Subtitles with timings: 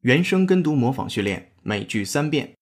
[0.00, 2.54] 原声跟读模仿训练，每句三遍。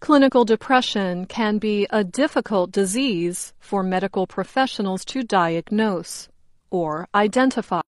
[0.00, 6.26] Clinical depression can be a difficult disease for medical professionals to diagnose
[6.70, 7.80] or identify.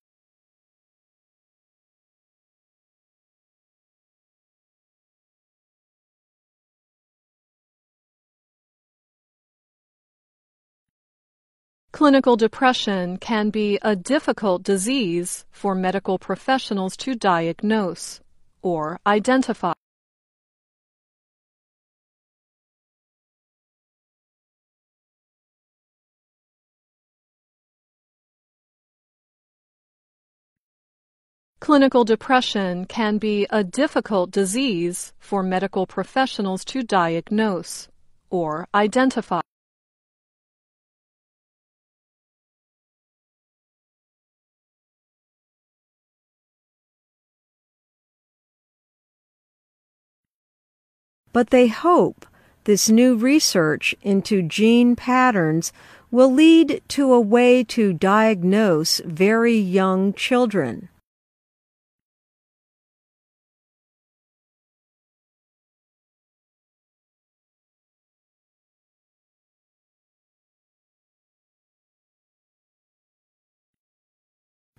[11.96, 18.20] Clinical depression can be a difficult disease for medical professionals to diagnose
[18.61, 19.71] or identify.
[31.62, 37.87] Clinical depression can be a difficult disease for medical professionals to diagnose
[38.29, 39.39] or identify.
[51.35, 52.25] But they hope
[52.63, 55.73] this new research into gene patterns
[56.09, 60.87] will lead to a way to diagnose very young children.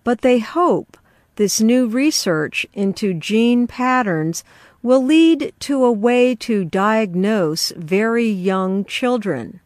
[0.03, 0.97] But they hope
[1.35, 4.43] this new research into gene patterns
[4.87, 9.59] will lead to a way to diagnose very young children.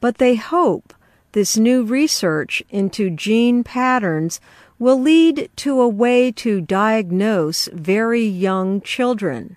[0.00, 0.94] But they hope
[1.32, 4.40] this new research into gene patterns
[4.78, 9.56] will lead to a way to diagnose very young children.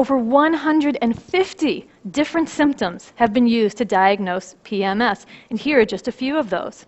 [0.00, 6.12] Over 150 different symptoms have been used to diagnose PMS, and here are just a
[6.12, 6.86] few of those.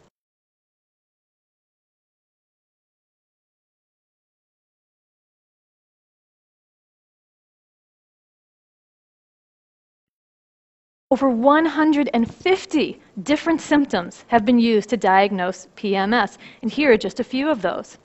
[11.10, 17.24] Over 150 different symptoms have been used to diagnose PMS, and here are just a
[17.24, 17.98] few of those.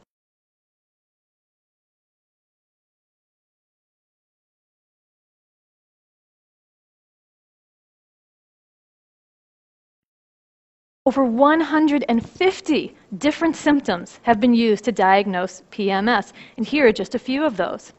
[11.08, 17.20] Over 150 different symptoms have been used to diagnose PMS, and here are just a
[17.20, 17.94] few of those.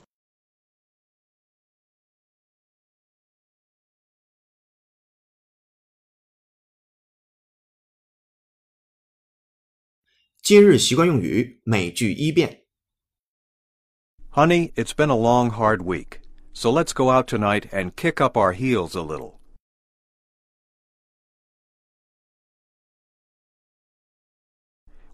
[14.31, 16.21] Honey, it's been a long, hard week,
[16.53, 19.41] so let's go out tonight and kick up our heels a little.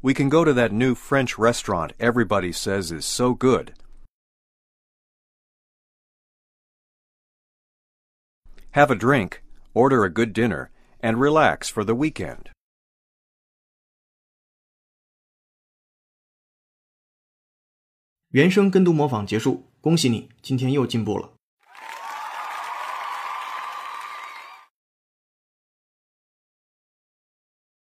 [0.04, 3.72] We can go to that new French restaurant everybody says is so good.
[8.72, 10.70] Have a drink, order a good dinner,
[11.00, 12.50] and relax for the weekend.